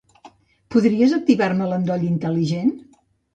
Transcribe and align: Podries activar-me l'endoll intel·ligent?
Podries 0.75 1.13
activar-me 1.17 1.67
l'endoll 1.73 2.07
intel·ligent? 2.09 2.73